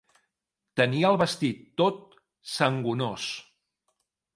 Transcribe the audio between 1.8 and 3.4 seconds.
tot sangonós.